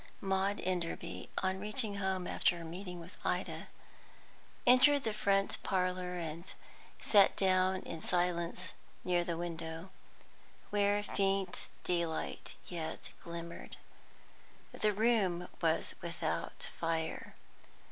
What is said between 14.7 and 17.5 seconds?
The room was without fire.